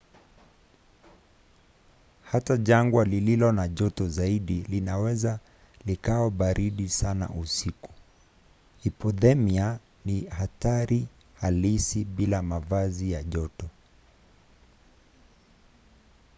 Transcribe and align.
hata 2.23 2.57
jangwa 2.57 3.05
lililo 3.05 3.51
na 3.51 3.67
joto 3.67 4.09
zaidi 4.09 4.61
linaweza 4.69 5.39
likawa 5.85 6.31
baridi 6.31 6.89
sana 6.89 7.29
usiku. 7.29 7.91
hipothemia 8.83 9.79
ni 10.05 10.21
hatari 10.21 11.07
halisi 11.41 12.05
bila 12.05 12.41
mavazi 12.41 13.11
ya 13.11 13.23
joto 13.23 13.69